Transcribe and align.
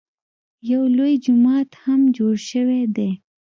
یو 0.71 0.81
لوی 0.97 1.13
جومات 1.23 1.69
هم 1.83 2.01
جوړ 2.17 2.33
شوی 2.49 2.81
دی. 2.95 3.09